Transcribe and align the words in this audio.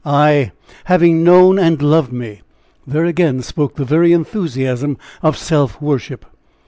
"Ay! 0.03 0.51
'having 0.85 1.23
known 1.23 1.59
and 1.59 1.79
loved 1.79 2.11
me!' 2.11 2.41
There 2.87 3.05
again 3.05 3.43
spoke 3.43 3.75
the 3.75 3.85
very 3.85 4.13
enthusiasm 4.13 4.97
of 5.21 5.37
self 5.37 5.79
worship! 5.79 6.25